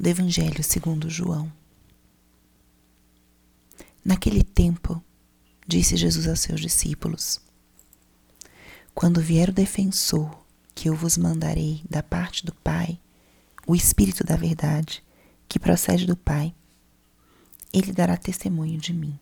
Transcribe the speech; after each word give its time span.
do 0.00 0.08
Evangelho 0.08 0.62
segundo 0.62 1.10
João. 1.10 1.52
Naquele 4.04 4.44
tempo, 4.44 5.02
disse 5.66 5.96
Jesus 5.96 6.28
aos 6.28 6.38
seus 6.38 6.60
discípulos: 6.60 7.40
Quando 8.94 9.20
vier 9.20 9.48
o 9.48 9.52
defensor, 9.52 10.46
que 10.72 10.88
eu 10.88 10.94
vos 10.94 11.18
mandarei 11.18 11.82
da 11.90 12.00
parte 12.00 12.46
do 12.46 12.54
Pai, 12.54 13.00
o 13.66 13.74
Espírito 13.74 14.22
da 14.22 14.36
Verdade, 14.36 15.02
que 15.48 15.58
procede 15.58 16.06
do 16.06 16.16
Pai, 16.16 16.54
ele 17.72 17.92
dará 17.92 18.16
testemunho 18.16 18.78
de 18.78 18.92
mim. 18.92 19.18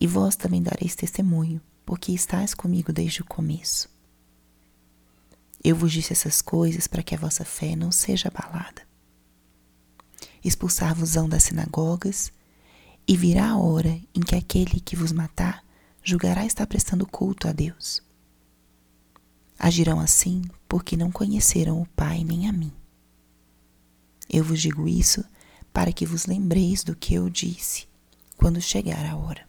E 0.00 0.06
vós 0.06 0.34
também 0.34 0.62
dareis 0.62 0.94
testemunho, 0.94 1.60
porque 1.84 2.10
estáis 2.10 2.54
comigo 2.54 2.90
desde 2.90 3.20
o 3.20 3.26
começo. 3.26 3.86
Eu 5.62 5.76
vos 5.76 5.92
disse 5.92 6.14
essas 6.14 6.40
coisas 6.40 6.86
para 6.86 7.02
que 7.02 7.14
a 7.14 7.18
vossa 7.18 7.44
fé 7.44 7.76
não 7.76 7.92
seja 7.92 8.28
abalada. 8.28 8.89
Expulsar-vos-ão 10.42 11.28
das 11.28 11.44
sinagogas, 11.44 12.32
e 13.06 13.16
virá 13.16 13.50
a 13.50 13.58
hora 13.58 14.00
em 14.14 14.20
que 14.20 14.36
aquele 14.36 14.80
que 14.80 14.94
vos 14.94 15.12
matar 15.12 15.64
julgará 16.02 16.46
estar 16.46 16.66
prestando 16.66 17.06
culto 17.06 17.48
a 17.48 17.52
Deus. 17.52 18.02
Agirão 19.58 20.00
assim 20.00 20.42
porque 20.68 20.96
não 20.96 21.10
conheceram 21.10 21.82
o 21.82 21.86
Pai 21.88 22.24
nem 22.24 22.48
a 22.48 22.52
mim. 22.52 22.72
Eu 24.28 24.44
vos 24.44 24.60
digo 24.60 24.88
isso 24.88 25.24
para 25.72 25.92
que 25.92 26.06
vos 26.06 26.26
lembreis 26.26 26.84
do 26.84 26.94
que 26.94 27.14
eu 27.14 27.28
disse 27.28 27.88
quando 28.36 28.60
chegar 28.60 29.04
a 29.04 29.16
hora. 29.16 29.46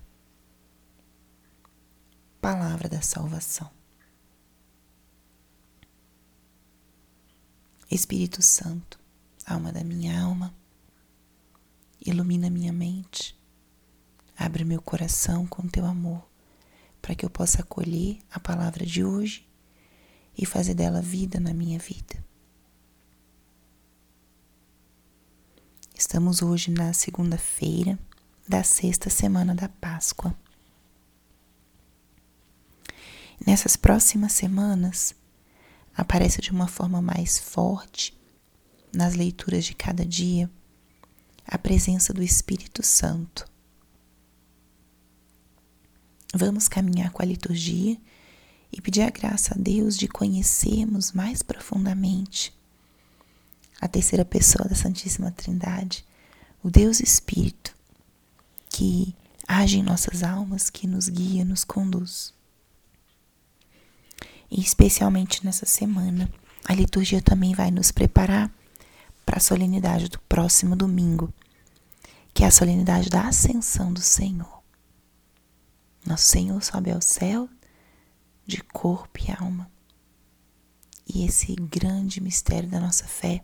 Palavra 2.42 2.90
da 2.90 3.02
Salvação. 3.02 3.70
Espírito 7.90 8.42
Santo, 8.42 9.00
alma 9.46 9.72
da 9.72 9.84
minha 9.84 10.20
alma, 10.20 10.54
ilumina 12.04 12.50
minha 12.50 12.74
mente, 12.74 13.40
abre 14.36 14.64
meu 14.64 14.82
coração 14.82 15.46
com 15.46 15.68
teu 15.68 15.86
amor, 15.86 16.28
para 17.02 17.14
que 17.14 17.26
eu 17.26 17.30
possa 17.30 17.62
acolher 17.62 18.20
a 18.32 18.40
palavra 18.40 18.86
de 18.86 19.04
hoje 19.04 19.48
e 20.38 20.46
fazer 20.46 20.74
dela 20.74 21.02
vida 21.02 21.40
na 21.40 21.54
minha 21.54 21.78
vida. 21.78 22.24
Estamos 25.96 26.42
hoje 26.42 26.72
na 26.72 26.94
segunda-feira 26.94 27.98
da 28.48 28.64
sexta 28.64 29.10
semana 29.10 29.54
da 29.54 29.70
Páscoa. 29.70 30.36
Nessas 33.46 33.76
próximas 33.76 34.34
semanas, 34.34 35.16
aparece 35.96 36.42
de 36.42 36.52
uma 36.52 36.68
forma 36.68 37.02
mais 37.02 37.38
forte 37.38 38.18
nas 38.94 39.14
leituras 39.14 39.64
de 39.64 39.76
cada 39.76 40.06
dia 40.06 40.50
a 41.52 41.58
presença 41.58 42.14
do 42.14 42.24
Espírito 42.24 42.82
Santo. 42.82 43.46
Vamos 46.34 46.70
caminhar 46.70 47.12
com 47.12 47.22
a 47.22 47.26
liturgia 47.26 47.98
e 48.72 48.80
pedir 48.80 49.02
a 49.02 49.10
graça 49.10 49.54
a 49.54 49.58
Deus 49.58 49.98
de 49.98 50.08
conhecermos 50.08 51.12
mais 51.12 51.44
profundamente 51.44 52.54
a 53.82 53.88
terceira 53.88 54.24
pessoa 54.24 54.70
da 54.70 54.76
Santíssima 54.76 55.30
Trindade, 55.30 56.06
o 56.64 56.70
Deus 56.70 57.02
Espírito, 57.02 57.76
que 58.70 59.14
age 59.46 59.80
em 59.80 59.84
nossas 59.84 60.24
almas, 60.24 60.70
que 60.70 60.88
nos 60.88 61.10
guia, 61.10 61.44
nos 61.44 61.66
conduz. 61.66 62.34
E 64.50 64.62
especialmente 64.62 65.44
nessa 65.44 65.66
semana, 65.66 66.32
a 66.64 66.74
liturgia 66.74 67.22
também 67.22 67.54
vai 67.54 67.72
nos 67.72 67.92
preparar 67.92 68.50
para 69.26 69.38
a 69.38 69.42
solenidade 69.42 70.08
do 70.08 70.20
próximo 70.22 70.76
domingo, 70.78 71.34
que 72.34 72.44
é 72.44 72.48
a 72.48 72.52
solenidade 72.52 73.10
da 73.10 73.28
Ascensão 73.28 73.92
do 73.92 74.02
Senhor. 74.02 74.62
Nosso 76.06 76.26
Senhor 76.26 76.62
sobe 76.64 76.92
ao 76.92 77.02
céu 77.02 77.50
de 78.46 78.62
corpo 78.64 79.20
e 79.20 79.32
alma. 79.32 79.72
E 81.08 81.26
esse 81.26 81.56
grande 81.56 82.22
mistério 82.22 82.70
da 82.70 82.80
nossa 82.80 83.06
fé 83.06 83.44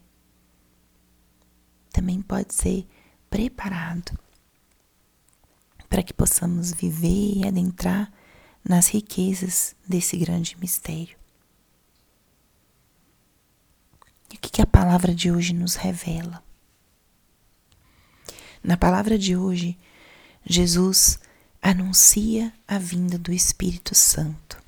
também 1.91 2.21
pode 2.21 2.53
ser 2.53 2.87
preparado 3.29 4.17
para 5.89 6.03
que 6.03 6.13
possamos 6.13 6.71
viver 6.71 7.37
e 7.37 7.47
adentrar 7.47 8.11
nas 8.63 8.87
riquezas 8.89 9.75
desse 9.87 10.17
grande 10.17 10.57
mistério. 10.59 11.17
E 14.31 14.35
o 14.35 14.39
que, 14.39 14.49
que 14.49 14.61
a 14.61 14.67
palavra 14.67 15.15
de 15.15 15.31
hoje 15.31 15.53
nos 15.53 15.75
revela? 15.75 16.43
Na 18.67 18.75
palavra 18.75 19.17
de 19.17 19.33
hoje, 19.33 19.79
Jesus 20.45 21.17
anuncia 21.61 22.51
a 22.67 22.77
vinda 22.77 23.17
do 23.17 23.31
Espírito 23.31 23.95
Santo. 23.95 24.61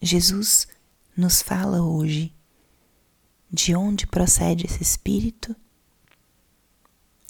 Jesus 0.00 0.68
nos 1.14 1.42
fala 1.42 1.82
hoje 1.82 2.34
de 3.50 3.76
onde 3.76 4.06
procede 4.06 4.64
esse 4.64 4.82
espírito 4.82 5.54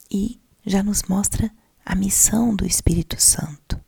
e 0.08 0.40
já 0.64 0.80
nos 0.80 1.02
mostra 1.02 1.50
a 1.84 1.96
missão 1.96 2.54
do 2.54 2.64
Espírito 2.64 3.20
Santo. 3.20 3.80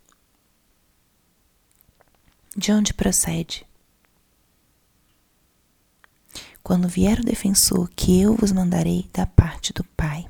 De 2.57 2.73
onde 2.73 2.93
procede? 2.93 3.65
Quando 6.69 6.87
vier 6.87 7.19
o 7.21 7.25
defensor 7.25 7.89
que 7.97 8.21
eu 8.21 8.37
vos 8.37 8.53
mandarei 8.53 9.09
da 9.11 9.25
parte 9.25 9.73
do 9.73 9.83
Pai. 9.83 10.29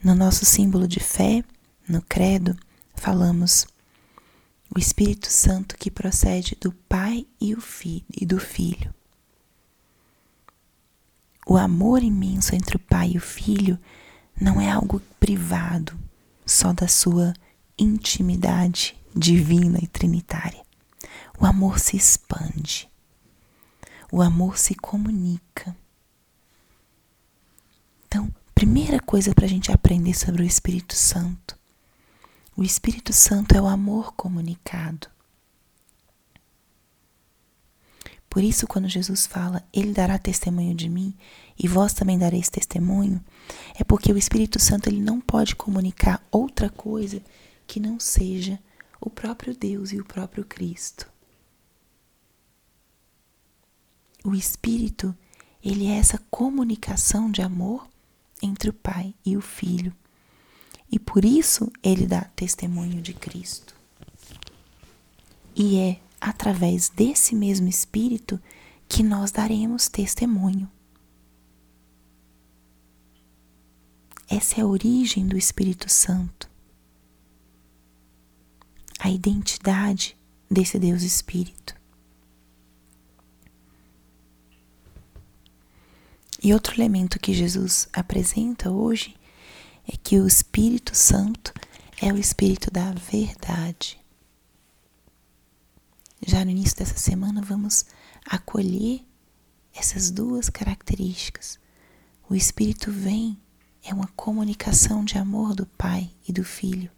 No 0.00 0.14
nosso 0.14 0.44
símbolo 0.44 0.86
de 0.86 1.00
fé, 1.00 1.42
no 1.88 2.00
credo, 2.00 2.56
falamos 2.94 3.66
o 4.72 4.78
Espírito 4.78 5.28
Santo 5.32 5.76
que 5.76 5.90
procede 5.90 6.56
do 6.60 6.70
Pai 6.70 7.26
e, 7.40 7.56
e 8.20 8.24
do 8.24 8.38
Filho. 8.38 8.94
O 11.44 11.56
amor 11.56 12.04
imenso 12.04 12.54
entre 12.54 12.76
o 12.76 12.78
Pai 12.78 13.14
e 13.14 13.18
o 13.18 13.20
Filho 13.20 13.76
não 14.40 14.60
é 14.60 14.70
algo 14.70 15.02
privado, 15.18 15.98
só 16.46 16.72
da 16.72 16.86
sua 16.86 17.34
intimidade 17.76 18.96
divina 19.12 19.80
e 19.82 19.88
trinitária. 19.88 20.63
O 21.38 21.44
amor 21.44 21.78
se 21.78 21.96
expande. 21.96 22.88
O 24.10 24.22
amor 24.22 24.58
se 24.58 24.74
comunica. 24.74 25.76
Então, 28.06 28.32
primeira 28.54 29.00
coisa 29.00 29.34
para 29.34 29.46
a 29.46 29.48
gente 29.48 29.72
aprender 29.72 30.14
sobre 30.14 30.42
o 30.42 30.46
Espírito 30.46 30.94
Santo 30.94 31.54
o 32.56 32.62
Espírito 32.62 33.12
Santo 33.12 33.56
é 33.56 33.60
o 33.60 33.66
amor 33.66 34.12
comunicado. 34.12 35.08
Por 38.30 38.44
isso, 38.44 38.66
quando 38.66 38.88
Jesus 38.88 39.26
fala, 39.26 39.64
Ele 39.72 39.92
dará 39.92 40.18
testemunho 40.18 40.72
de 40.72 40.88
mim 40.88 41.16
e 41.58 41.66
vós 41.66 41.92
também 41.92 42.16
dareis 42.16 42.48
testemunho, 42.48 43.20
é 43.74 43.82
porque 43.82 44.12
o 44.12 44.16
Espírito 44.16 44.60
Santo 44.60 44.88
ele 44.88 45.00
não 45.00 45.20
pode 45.20 45.56
comunicar 45.56 46.24
outra 46.30 46.70
coisa 46.70 47.20
que 47.66 47.80
não 47.80 47.98
seja 47.98 48.58
o 49.00 49.10
próprio 49.10 49.56
Deus 49.56 49.92
e 49.92 50.00
o 50.00 50.04
próprio 50.04 50.44
Cristo. 50.44 51.10
O 54.24 54.34
Espírito, 54.34 55.14
ele 55.62 55.86
é 55.86 55.98
essa 55.98 56.18
comunicação 56.30 57.30
de 57.30 57.42
amor 57.42 57.86
entre 58.42 58.70
o 58.70 58.72
Pai 58.72 59.14
e 59.24 59.36
o 59.36 59.40
Filho 59.40 59.94
e 60.94 60.98
por 61.00 61.24
isso 61.24 61.72
ele 61.82 62.06
dá 62.06 62.22
testemunho 62.36 63.02
de 63.02 63.12
Cristo. 63.12 63.74
E 65.52 65.76
é 65.76 66.00
através 66.20 66.88
desse 66.88 67.34
mesmo 67.34 67.66
Espírito 67.66 68.40
que 68.88 69.02
nós 69.02 69.32
daremos 69.32 69.88
testemunho. 69.88 70.70
Essa 74.28 74.60
é 74.60 74.62
a 74.62 74.66
origem 74.66 75.26
do 75.26 75.36
Espírito 75.36 75.90
Santo. 75.90 76.48
A 79.00 79.10
identidade 79.10 80.16
desse 80.48 80.78
Deus 80.78 81.02
Espírito. 81.02 81.74
E 86.44 86.52
outro 86.52 86.74
elemento 86.74 87.18
que 87.18 87.32
Jesus 87.32 87.88
apresenta 87.90 88.70
hoje 88.70 89.16
é 89.88 89.96
que 89.96 90.20
o 90.20 90.26
Espírito 90.26 90.94
Santo 90.94 91.54
é 91.98 92.12
o 92.12 92.18
Espírito 92.18 92.70
da 92.70 92.92
verdade. 92.92 93.98
Já 96.26 96.44
no 96.44 96.50
início 96.50 96.76
dessa 96.76 96.98
semana, 96.98 97.40
vamos 97.40 97.86
acolher 98.26 99.02
essas 99.74 100.10
duas 100.10 100.50
características. 100.50 101.58
O 102.28 102.34
Espírito 102.34 102.92
vem, 102.92 103.40
é 103.82 103.94
uma 103.94 104.08
comunicação 104.08 105.02
de 105.02 105.16
amor 105.16 105.54
do 105.54 105.64
Pai 105.64 106.10
e 106.28 106.32
do 106.32 106.44
Filho. 106.44 106.90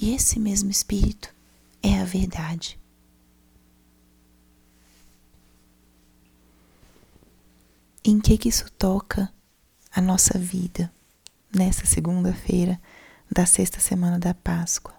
E 0.00 0.14
esse 0.14 0.38
mesmo 0.38 0.70
Espírito 0.70 1.34
é 1.82 2.00
a 2.00 2.04
verdade. 2.04 2.78
Em 8.04 8.20
que 8.20 8.36
que 8.36 8.48
isso 8.48 8.70
toca 8.72 9.32
a 9.90 10.00
nossa 10.00 10.38
vida 10.38 10.92
nessa 11.54 11.86
segunda-feira 11.86 12.80
da 13.30 13.46
sexta 13.46 13.80
semana 13.80 14.18
da 14.18 14.34
Páscoa. 14.34 14.94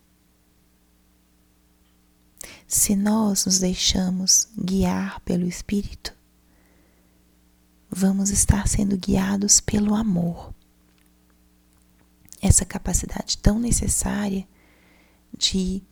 Se 2.68 2.96
nós 2.96 3.46
nos 3.46 3.60
deixamos 3.60 4.48
guiar 4.58 5.20
pelo 5.22 5.48
Espírito, 5.48 6.16
vamos 7.90 8.30
estar 8.30 8.68
sendo 8.68 8.98
guiados 8.98 9.60
pelo 9.60 9.94
amor. 9.94 10.54
Essa 12.42 12.66
capacidade 12.66 13.38
tão 13.38 13.60
necessária 13.60 14.48
de 15.38 15.84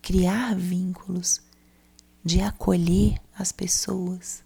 criar 0.00 0.54
vínculos, 0.54 1.40
de 2.24 2.40
acolher 2.40 3.20
as 3.34 3.52
pessoas, 3.52 4.44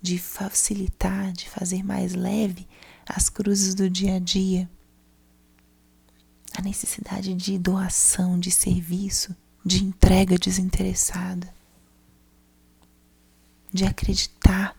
de 0.00 0.18
facilitar, 0.18 1.32
de 1.32 1.48
fazer 1.48 1.82
mais 1.82 2.14
leve 2.14 2.66
as 3.06 3.28
cruzes 3.28 3.74
do 3.74 3.88
dia 3.88 4.16
a 4.16 4.18
dia. 4.18 4.70
A 6.56 6.62
necessidade 6.62 7.34
de 7.34 7.58
doação, 7.58 8.38
de 8.38 8.50
serviço, 8.50 9.34
de 9.64 9.84
entrega 9.84 10.38
desinteressada, 10.38 11.52
de 13.72 13.84
acreditar, 13.84 14.76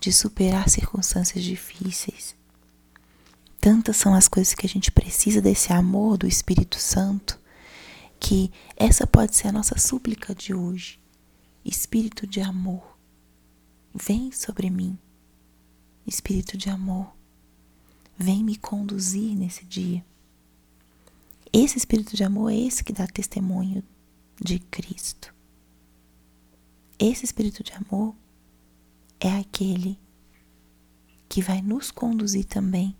de 0.00 0.12
superar 0.12 0.68
circunstâncias 0.68 1.42
difíceis. 1.42 2.34
Tantas 3.60 3.96
são 3.96 4.14
as 4.14 4.28
coisas 4.28 4.54
que 4.54 4.66
a 4.66 4.68
gente 4.68 4.90
precisa 4.90 5.40
desse 5.40 5.72
amor 5.72 6.18
do 6.18 6.26
Espírito 6.26 6.78
Santo, 6.78 7.40
que 8.20 8.52
essa 8.76 9.06
pode 9.06 9.34
ser 9.34 9.48
a 9.48 9.52
nossa 9.52 9.78
súplica 9.78 10.34
de 10.34 10.54
hoje 10.54 10.98
Espírito 11.64 12.26
de 12.26 12.40
amor, 12.40 12.98
vem 13.94 14.30
sobre 14.30 14.68
mim. 14.68 14.98
Espírito 16.06 16.58
de 16.58 16.68
amor, 16.68 17.10
vem 18.18 18.44
me 18.44 18.56
conduzir 18.56 19.34
nesse 19.34 19.64
dia. 19.64 20.04
Esse 21.50 21.78
Espírito 21.78 22.14
de 22.16 22.22
amor 22.22 22.52
é 22.52 22.56
esse 22.56 22.84
que 22.84 22.92
dá 22.92 23.06
testemunho 23.06 23.82
de 24.38 24.58
Cristo. 24.58 25.32
Esse 26.98 27.24
Espírito 27.24 27.62
de 27.62 27.72
amor 27.72 28.14
é 29.18 29.30
aquele 29.38 29.98
que 31.28 31.40
vai 31.40 31.62
nos 31.62 31.90
conduzir 31.90 32.44
também 32.44 32.94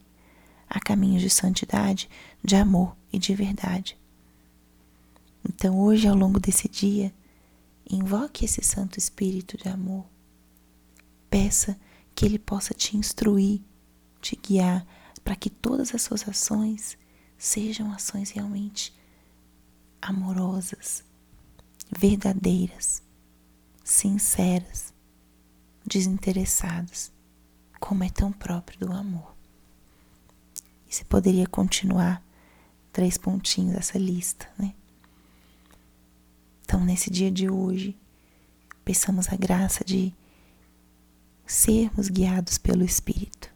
a 0.68 0.80
caminhos 0.80 1.20
de 1.20 1.28
santidade, 1.28 2.08
de 2.42 2.56
amor 2.56 2.96
e 3.12 3.18
de 3.18 3.34
verdade. 3.34 3.98
Então, 5.46 5.78
hoje, 5.78 6.08
ao 6.08 6.16
longo 6.16 6.40
desse 6.40 6.68
dia, 6.68 7.12
Invoque 7.90 8.44
esse 8.44 8.62
Santo 8.62 8.98
Espírito 8.98 9.56
de 9.56 9.68
amor. 9.68 10.06
Peça 11.28 11.78
que 12.14 12.24
ele 12.24 12.38
possa 12.38 12.72
te 12.72 12.96
instruir, 12.96 13.60
te 14.20 14.36
guiar, 14.36 14.86
para 15.22 15.36
que 15.36 15.50
todas 15.50 15.94
as 15.94 16.02
suas 16.02 16.28
ações 16.28 16.96
sejam 17.36 17.92
ações 17.92 18.30
realmente 18.30 18.94
amorosas, 20.00 21.02
verdadeiras, 21.90 23.02
sinceras, 23.82 24.92
desinteressadas, 25.84 27.12
como 27.80 28.04
é 28.04 28.10
tão 28.10 28.32
próprio 28.32 28.78
do 28.80 28.92
amor. 28.92 29.34
E 30.88 30.94
você 30.94 31.04
poderia 31.04 31.46
continuar 31.46 32.22
três 32.92 33.18
pontinhos 33.18 33.76
essa 33.76 33.98
lista, 33.98 34.48
né? 34.58 34.74
Nesse 36.94 37.10
dia 37.10 37.28
de 37.28 37.50
hoje, 37.50 37.98
peçamos 38.84 39.28
a 39.28 39.34
graça 39.34 39.82
de 39.84 40.14
sermos 41.44 42.08
guiados 42.08 42.56
pelo 42.56 42.84
Espírito 42.84 43.52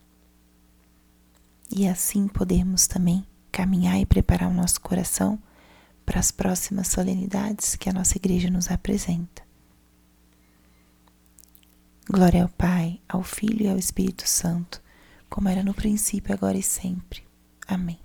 e 1.71 1.87
assim 1.87 2.27
podermos 2.27 2.89
também 2.89 3.25
caminhar 3.53 3.97
e 4.01 4.05
preparar 4.05 4.51
o 4.51 4.53
nosso 4.53 4.81
coração 4.81 5.41
para 6.05 6.19
as 6.19 6.33
próximas 6.33 6.89
solenidades 6.89 7.77
que 7.77 7.89
a 7.89 7.93
nossa 7.93 8.19
igreja 8.19 8.51
nos 8.51 8.73
apresenta. 8.73 9.45
Glória 12.11 12.43
ao 12.43 12.49
Pai, 12.49 13.01
ao 13.09 13.23
Filho 13.23 13.67
e 13.67 13.69
ao 13.69 13.79
Espírito 13.79 14.29
Santo, 14.29 14.83
como 15.31 15.49
era 15.49 15.63
no 15.63 15.75
princípio, 15.75 16.35
agora 16.35 16.59
e 16.59 16.63
sempre. 16.65 17.23
Amém. 17.69 18.01